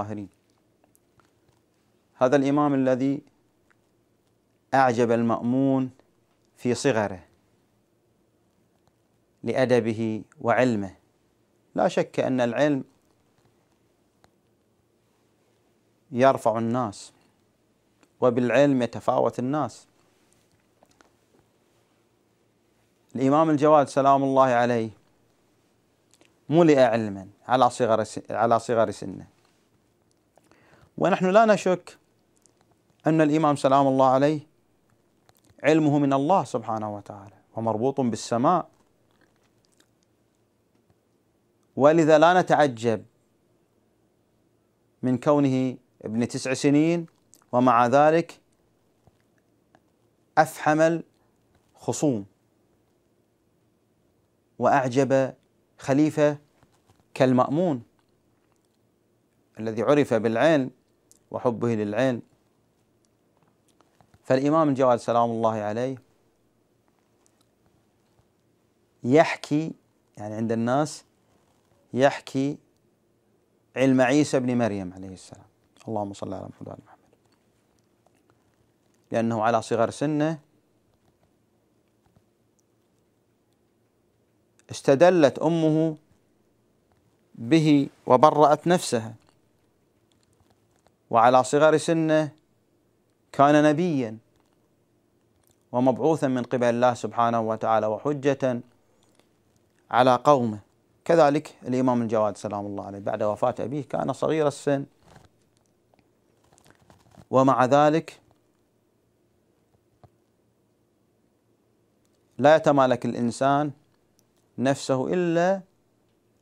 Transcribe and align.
الطاهرين 0.00 0.28
هذا 2.14 2.36
الإمام 2.36 2.74
الذي 2.74 3.22
أعجب 4.74 5.10
المأمون 5.10 5.90
في 6.56 6.74
صغره 6.74 7.24
لأدبه 9.42 10.22
وعلمه. 10.40 10.94
لا 11.74 11.88
شك 11.88 12.20
أن 12.20 12.40
العلم 12.40 12.84
يرفع 16.10 16.58
الناس 16.58 17.12
وبالعلم 18.20 18.82
يتفاوت 18.82 19.38
الناس. 19.38 19.86
الإمام 23.16 23.50
الجواد 23.50 23.88
سلام 23.88 24.22
الله 24.22 24.46
عليه 24.46 24.90
ملئ 26.48 26.80
علما 26.80 27.28
على 27.46 27.70
صغر 27.70 28.04
على 28.30 28.58
صغر 28.58 28.90
سنه. 28.90 29.37
ونحن 30.98 31.26
لا 31.30 31.44
نشك 31.44 31.98
أن 33.06 33.20
الإمام 33.20 33.56
سلام 33.56 33.86
الله 33.86 34.06
عليه 34.06 34.40
علمه 35.62 35.98
من 35.98 36.12
الله 36.12 36.44
سبحانه 36.44 36.96
وتعالى 36.96 37.36
ومربوط 37.56 38.00
بالسماء. 38.00 38.68
ولذا 41.76 42.18
لا 42.18 42.40
نتعجب 42.40 43.04
من 45.02 45.18
كونه 45.18 45.76
ابن 46.04 46.28
تسع 46.28 46.54
سنين 46.54 47.06
ومع 47.52 47.86
ذلك 47.86 48.40
أفحم 50.38 51.00
الخصوم 51.76 52.26
وأعجب 54.58 55.34
خليفة 55.78 56.38
كالمأمون 57.14 57.82
الذي 59.60 59.82
عرف 59.82 60.14
بالعلم. 60.14 60.70
وحبه 61.30 61.74
للعلم 61.74 62.22
فالإمام 64.24 64.68
الجواد 64.68 64.98
سلام 64.98 65.30
الله 65.30 65.54
عليه 65.54 65.98
يحكي 69.04 69.72
يعني 70.16 70.34
عند 70.34 70.52
الناس 70.52 71.04
يحكي 71.94 72.58
علم 73.76 74.00
عيسى 74.00 74.40
بن 74.40 74.58
مريم 74.58 74.92
عليه 74.92 75.08
السلام. 75.08 75.44
اللهم 75.88 76.12
صل 76.12 76.34
على 76.34 76.48
محمد 76.48 76.68
وعلى 76.68 76.80
محمد. 76.86 76.98
لأنه 79.12 79.42
على 79.42 79.62
صغر 79.62 79.90
سنه 79.90 80.38
استدلت 84.70 85.38
أمه 85.38 85.96
به 87.34 87.88
وبرأت 88.06 88.66
نفسها. 88.66 89.14
وعلى 91.10 91.44
صغر 91.44 91.76
سنه 91.76 92.32
كان 93.32 93.64
نبيا 93.64 94.18
ومبعوثا 95.72 96.28
من 96.28 96.42
قبل 96.42 96.66
الله 96.66 96.94
سبحانه 96.94 97.40
وتعالى 97.40 97.86
وحجة 97.86 98.60
على 99.90 100.14
قومه. 100.24 100.58
كذلك 101.04 101.56
الإمام 101.62 102.02
الجواد 102.02 102.36
سلام 102.36 102.66
الله 102.66 102.84
عليه 102.84 102.98
بعد 102.98 103.22
وفاة 103.22 103.54
أبيه 103.60 103.82
كان 103.82 104.12
صغير 104.12 104.48
السن. 104.48 104.84
ومع 107.30 107.64
ذلك 107.64 108.20
لا 112.38 112.56
يتمالك 112.56 113.04
الإنسان 113.04 113.70
نفسه 114.58 115.14
إلا 115.14 115.60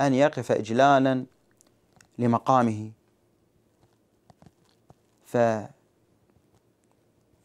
أن 0.01 0.15
يقف 0.15 0.53
إجلالا 0.53 1.25
لمقامه. 2.19 2.91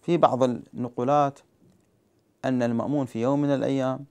ففي 0.01 0.17
بعض 0.17 0.43
النقولات 0.43 1.39
أن 2.45 2.63
المأمون 2.63 3.05
في 3.05 3.21
يوم 3.21 3.41
من 3.41 3.49
الأيام 3.49 4.05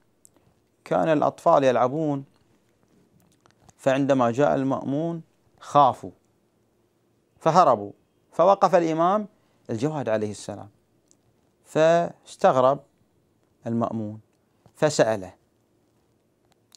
كان 0.83 1.09
الأطفال 1.09 1.63
يلعبون 1.63 2.23
فعندما 3.77 4.31
جاء 4.31 4.55
المأمون 4.55 5.21
خافوا 5.59 6.11
فهربوا 7.39 7.91
فوقف 8.31 8.75
الإمام 8.75 9.27
الجواد 9.69 10.09
عليه 10.09 10.31
السلام 10.31 10.69
فاستغرب 11.65 12.79
المأمون 13.67 14.19
فسأله 14.75 15.33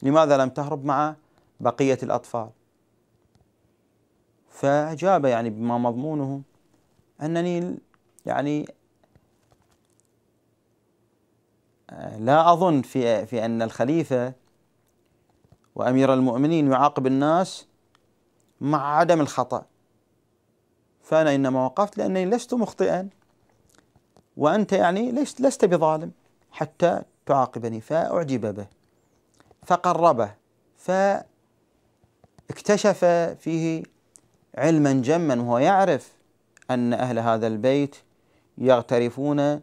لماذا 0.03 0.37
لم 0.37 0.49
تهرب 0.49 0.85
مع 0.85 1.15
بقية 1.59 1.97
الأطفال؟ 2.03 2.49
فأجاب 4.49 5.25
يعني 5.25 5.49
بما 5.49 5.77
مضمونه 5.77 6.41
أنني 7.21 7.77
يعني 8.25 8.65
لا 12.17 12.53
أظن 12.53 12.81
في 12.81 13.25
في 13.25 13.45
أن 13.45 13.61
الخليفة 13.61 14.33
وأمير 15.75 16.13
المؤمنين 16.13 16.71
يعاقب 16.71 17.07
الناس 17.07 17.67
مع 18.61 18.97
عدم 18.97 19.21
الخطأ. 19.21 19.65
فأنا 21.01 21.35
إنما 21.35 21.65
وقفت 21.65 21.97
لأنني 21.97 22.25
لست 22.25 22.53
مخطئا 22.53 23.09
وأنت 24.37 24.73
يعني 24.73 25.11
لست 25.11 25.41
لست 25.41 25.65
بظالم 25.65 26.11
حتى 26.51 27.01
تعاقبني 27.25 27.81
فأعجب 27.81 28.55
به 28.55 28.67
فقربه 29.63 30.33
فاكتشف 32.47 33.05
فيه 33.39 33.83
علما 34.57 34.93
جما 34.93 35.41
وهو 35.41 35.57
يعرف 35.57 36.11
أن 36.71 36.93
أهل 36.93 37.19
هذا 37.19 37.47
البيت 37.47 37.95
يغترفون 38.57 39.61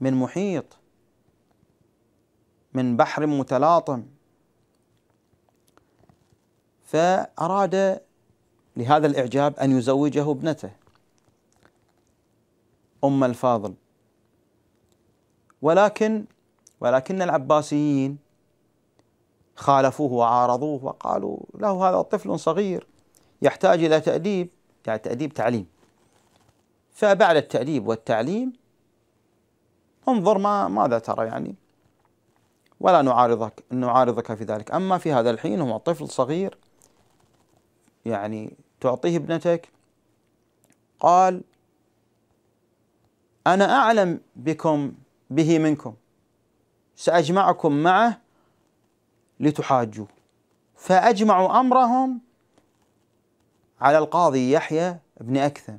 من 0.00 0.14
محيط 0.14 0.64
من 2.74 2.96
بحر 2.96 3.26
متلاطم. 3.26 4.04
فأراد 6.84 8.00
لهذا 8.76 9.06
الإعجاب 9.06 9.58
أن 9.58 9.78
يزوجه 9.78 10.30
ابنته 10.30 10.70
أم 13.04 13.24
الفاضل. 13.24 13.74
ولكن 15.62 16.24
ولكن 16.80 17.22
العباسيين 17.22 18.18
خالفوه 19.56 20.12
وعارضوه 20.12 20.84
وقالوا 20.84 21.38
له 21.54 21.88
هذا 21.88 22.02
طفل 22.02 22.38
صغير 22.38 22.86
يحتاج 23.42 23.84
إلى 23.84 24.00
تأديب 24.00 24.48
يعني 24.86 24.98
تأديب 24.98 25.32
تعليم. 25.32 25.66
فبعد 26.94 27.36
التأديب 27.36 27.86
والتعليم 27.86 28.52
انظر 30.08 30.38
ما 30.38 30.68
ماذا 30.68 30.98
ترى 30.98 31.26
يعني. 31.26 31.54
ولا 32.80 33.02
نعارضك 33.02 33.64
نعارضك 33.70 34.34
في 34.34 34.44
ذلك. 34.44 34.72
أما 34.74 34.98
في 34.98 35.12
هذا 35.12 35.30
الحين 35.30 35.60
هو 35.60 35.76
طفل 35.76 36.08
صغير 36.08 36.58
يعني 38.04 38.56
تعطيه 38.80 39.16
ابنتك 39.16 39.68
قال 41.00 41.42
أنا 43.46 43.72
أعلم 43.72 44.20
بكم 44.36 44.92
به 45.30 45.58
منكم 45.58 45.94
سأجمعكم 46.96 47.72
معه 47.72 48.20
لتحاجوا. 49.40 50.06
فأجمعوا 50.76 51.60
أمرهم 51.60 52.20
على 53.80 53.98
القاضي 53.98 54.52
يحيى 54.52 54.98
بن 55.20 55.36
أكثم. 55.36 55.76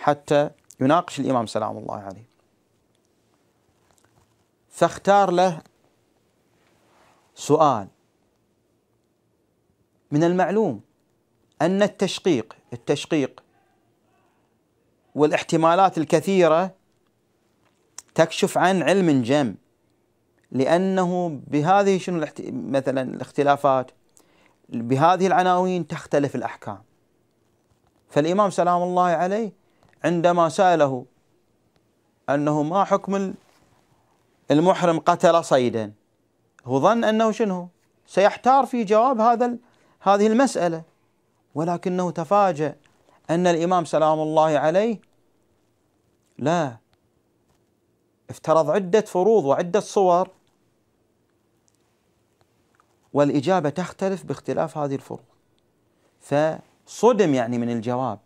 حتى 0.00 0.50
يناقش 0.80 1.20
الإمام 1.20 1.46
سلام 1.46 1.76
الله 1.76 1.96
عليه. 1.96 2.24
فاختار 4.70 5.30
له 5.30 5.62
سؤال. 7.34 7.88
من 10.10 10.24
المعلوم 10.24 10.80
أن 11.62 11.82
التشقيق 11.82 12.56
التشقيق 12.72 13.42
والاحتمالات 15.14 15.98
الكثيرة 15.98 16.74
تكشف 18.14 18.58
عن 18.58 18.82
علم 18.82 19.22
جم. 19.22 19.54
لأنه 20.50 21.40
بهذه 21.46 21.98
شنو 21.98 22.26
مثلا 22.50 23.02
الاختلافات 23.02 23.90
بهذه 24.68 25.26
العناوين 25.26 25.86
تختلف 25.86 26.34
الأحكام. 26.34 26.82
فالإمام 28.10 28.50
سلام 28.50 28.82
الله 28.82 29.02
عليه 29.02 29.59
عندما 30.04 30.48
سأله 30.48 31.04
أنه 32.28 32.62
ما 32.62 32.84
حكم 32.84 33.34
المحرم 34.50 34.98
قتل 34.98 35.44
صيدا 35.44 35.92
هو 36.64 36.80
ظن 36.80 37.04
أنه 37.04 37.30
شنو؟ 37.30 37.68
سيحتار 38.06 38.66
في 38.66 38.84
جواب 38.84 39.20
هذا 39.20 39.56
هذه 40.00 40.26
المسألة. 40.26 40.82
ولكنه 41.54 42.10
تفاجأ 42.10 42.76
أن 43.30 43.46
الإمام 43.46 43.84
سلام 43.84 44.18
الله 44.18 44.58
عليه 44.58 45.00
لا 46.38 46.76
افترض 48.30 48.70
عدة 48.70 49.00
فروض 49.00 49.44
وعدة 49.44 49.80
صور. 49.80 50.28
والإجابة 53.12 53.70
تختلف 53.70 54.24
باختلاف 54.24 54.78
هذه 54.78 54.94
الفروض. 54.94 55.20
فصدم 56.20 57.34
يعني 57.34 57.58
من 57.58 57.70
الجواب. 57.70 58.18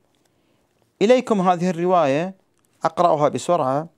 إليكم 1.04 1.40
هذه 1.40 1.70
الرواية. 1.70 2.34
أقرأها 2.84 3.28
بسرعة. 3.28 3.88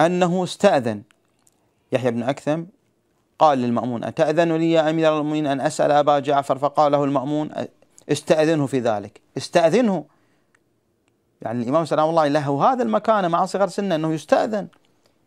أنه 0.00 0.44
استأذن. 0.44 1.02
يحيى 1.92 2.10
بن 2.10 2.22
أكثم 2.22 2.64
قال 3.38 3.58
للمأمون 3.58 4.04
أتأذن 4.04 4.52
لي 4.52 4.72
يا 4.72 4.90
أمير 4.90 5.18
المؤمنين 5.18 5.46
أن 5.46 5.60
أسأل 5.60 5.90
أبا 5.90 6.18
جعفر؟ 6.18 6.58
فقال 6.58 6.92
له 6.92 7.04
المأمون 7.04 7.50
استأذنه 8.12 8.66
في 8.66 8.80
ذلك. 8.80 9.20
استأذنه. 9.36 10.04
يعني 11.42 11.62
الإمام 11.62 11.84
سلام 11.84 12.08
الله 12.08 12.28
له 12.28 12.72
هذا 12.72 12.82
المكان 12.82 13.30
مع 13.30 13.44
صغر 13.46 13.68
سنه 13.68 13.94
أنه 13.94 14.12
يستأذن. 14.12 14.68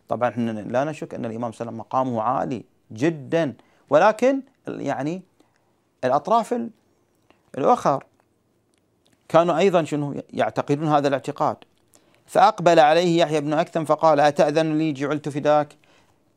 طبعا 0.07 0.29
إحنا 0.29 0.51
لا 0.51 0.83
نشك 0.83 1.13
أن 1.13 1.25
الإمام 1.25 1.51
سلام 1.51 1.77
مقامه 1.77 2.21
عالي 2.21 2.63
جدا. 2.91 3.53
ولكن 3.89 4.41
يعني 4.67 5.23
الأطراف 6.03 6.55
الأخر. 7.57 8.03
كانوا 9.29 9.57
أيضا 9.57 9.83
شنو 9.83 10.23
يعتقدون 10.33 10.87
هذا 10.87 11.07
الاعتقاد. 11.07 11.57
فأقبل 12.25 12.79
عليه 12.79 13.19
يحيى 13.19 13.41
بن 13.41 13.53
أكثم 13.53 13.85
فقال 13.85 14.19
أتأذن 14.19 14.77
لي؟ 14.77 14.91
جعلت 14.91 15.29
فداك 15.29 15.75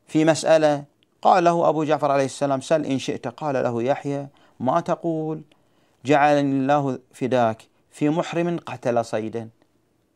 في 0.07 0.25
مسألة. 0.25 0.83
قال 1.21 1.43
له 1.43 1.69
أبو 1.69 1.83
جعفر 1.83 2.11
عليه 2.11 2.25
السلام 2.25 2.61
سل 2.61 2.85
إن 2.85 2.99
شئت. 2.99 3.27
قال 3.27 3.63
له 3.63 3.83
يحيى 3.83 4.27
ما 4.59 4.79
تقول؟ 4.79 5.41
جعلني 6.05 6.41
الله 6.41 6.99
فداك 7.13 7.63
في 7.91 8.09
محرم 8.09 8.59
قتل 8.65 9.05
صيدا. 9.05 9.49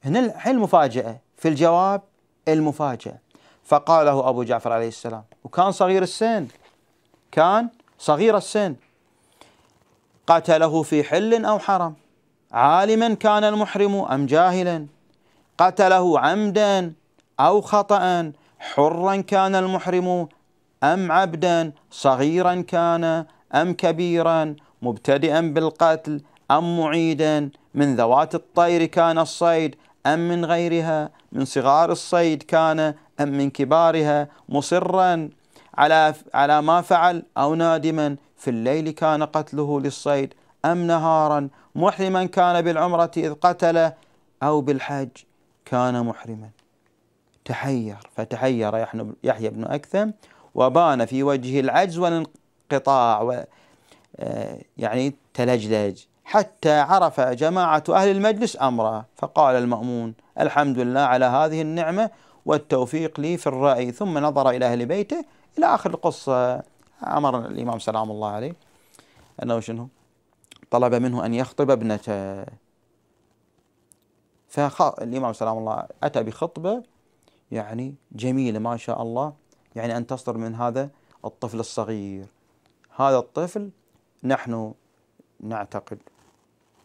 هنا 0.04 0.48
المفاجأة. 0.48 1.20
في 1.38 1.48
الجواب 1.48 2.02
المفاجأة. 2.48 3.18
فقال 3.64 4.06
له 4.06 4.30
أبو 4.30 4.44
جعفر 4.44 4.72
عليه 4.72 4.88
السلام 4.88 5.24
وكان 5.44 5.72
صغير 5.72 6.04
السن. 6.04 6.48
كان 7.32 7.70
صغير 8.00 8.38
السن. 8.38 8.76
قتله 10.28 10.84
في 10.84 11.04
حل 11.04 11.46
أو 11.46 11.60
حرم. 11.60 11.94
عالما 12.52 13.14
كان 13.14 13.44
المحرم 13.44 13.96
أم 13.96 14.26
جاهلا. 14.26 14.88
قتله 15.58 16.20
عمدا 16.20 16.94
أو 17.40 17.62
خطأ 17.62 18.32
حرا 18.60 19.16
كان 19.16 19.56
المحرم 19.56 20.28
أم 20.84 21.12
عبدا. 21.12 21.72
صغيرا 21.92 22.62
كان 22.62 23.26
أم 23.54 23.74
كبيرا. 23.74 24.56
مبتدئا 24.82 25.42
بالقتل 25.42 26.22
أم 26.52 26.80
معيدا. 26.80 27.50
من 27.74 27.96
ذوات 27.96 28.36
الطير 28.36 28.86
كان 28.86 29.20
الصيد 29.20 29.76
أم 30.06 30.30
من 30.30 30.46
غيرها. 30.46 31.10
من 31.32 31.46
صغار 31.46 31.92
الصيد 31.92 32.44
كان 32.44 32.94
أم 33.20 33.30
من 33.30 33.50
كبارها. 33.50 34.28
مصرا 34.50 35.30
على 35.78 36.14
على 36.34 36.62
ما 36.62 36.82
فعل 36.82 37.24
أو 37.38 37.56
نادما. 37.56 38.16
في 38.44 38.50
الليل 38.50 38.90
كان 38.90 39.24
قتله 39.24 39.80
للصيد 39.80 40.34
أم 40.66 40.88
نهارا 40.88 41.50
محرما 41.76 42.26
كان 42.26 42.62
بالعمرة 42.62 43.12
إذ 43.18 43.34
قتل 43.34 43.92
أو 44.44 44.62
بالحج 44.62 45.10
كان 45.66 46.06
محرما. 46.06 46.50
تحير 47.46 47.98
فتحير 48.16 48.88
يحيى 49.24 49.50
بن 49.50 49.64
أكثم 49.64 50.12
وبان 50.56 51.06
في 51.06 51.24
وجهه 51.24 51.60
العجز 51.60 51.98
والانقطاع 51.98 53.22
و 53.22 53.44
آه، 54.20 54.58
يعني 54.78 55.14
تلجلج. 55.34 56.04
حتى 56.26 56.80
عرف 56.80 57.20
جماعة 57.20 57.84
أهل 57.90 58.10
المجلس 58.12 58.62
أمره 58.62 59.06
فقال 59.16 59.56
المأمون 59.56 60.14
الحمد 60.40 60.80
لله 60.80 61.00
على 61.02 61.26
هذه 61.26 61.62
النعمة 61.62 62.10
والتوفيق 62.46 63.20
لي 63.20 63.38
في 63.38 63.48
الرأي. 63.48 63.92
ثم 63.92 64.18
نظر 64.18 64.50
إلى 64.50 64.66
أهل 64.66 64.86
بيته 64.86 65.26
إلى 65.58 65.66
آخر 65.66 65.90
القصة. 65.90 66.73
أمر 67.04 67.46
الإمام 67.46 67.80
سلام 67.80 68.12
الله 68.12 68.30
عليه. 68.30 68.56
أنه 69.44 69.60
شنو؟ 69.60 69.88
طلب 70.72 70.96
منه 70.96 71.26
أن 71.26 71.34
يخطب 71.34 71.72
ابنته 71.72 72.46
فالإمام 74.48 75.34
سلام 75.34 75.58
الله 75.58 75.88
أتى 76.04 76.24
بخطبة 76.24 76.84
يعني 77.52 77.96
جميلة 78.12 78.60
ما 78.60 78.78
شاء 78.78 79.02
الله 79.02 79.34
يعني 79.76 79.98
أن 79.98 80.08
تصدر 80.08 80.38
من 80.38 80.56
هذا 80.56 80.90
الطفل 81.26 81.60
الصغير. 81.60 82.26
هذا 82.96 83.18
الطفل 83.18 83.70
نحن 84.24 84.74
نعتقد 85.40 86.00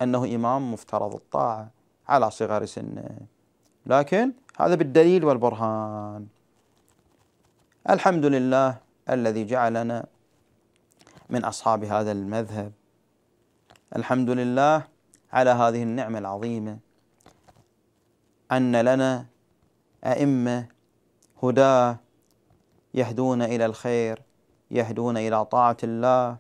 أنه 0.03 0.35
إمام 0.35 0.73
مفترض 0.73 1.15
الطاعة 1.15 1.71
على 2.09 2.31
صغر 2.31 2.65
سنه 2.65 3.19
لكن 3.87 4.33
هذا 4.61 4.75
بالدليل 4.75 5.25
والبرهان. 5.25 6.27
الحمد 7.91 8.25
لله 8.25 8.88
الذي 9.11 9.45
جعلنا 9.45 10.07
من 11.31 11.45
أصحاب 11.45 11.85
هذا 11.85 12.13
المذهب. 12.13 12.73
الحمد 13.97 14.31
لله 14.31 14.89
على 15.33 15.51
هذه 15.51 15.83
النعمة 15.83 16.19
العظيمة 16.19 16.79
أن 18.53 18.77
لنا 18.81 19.27
أئمة 20.05 20.69
هداه 21.43 21.97
يهدون 22.95 23.43
إلى 23.43 23.67
الخير 23.67 24.23
يهدون 24.71 25.17
إلى 25.17 25.45
طاعة 25.45 25.77
الله. 25.85 26.37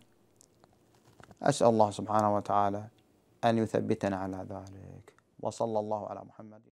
أسأل 1.42 1.66
الله 1.66 1.90
سبحانه 1.90 2.36
وتعالى 2.36 2.84
أن 3.44 3.58
يثبتنا 3.58 4.16
على 4.16 4.46
ذلك. 4.50 5.12
وصلى 5.40 5.78
الله 5.78 6.08
على 6.08 6.20
محمد. 6.24 6.68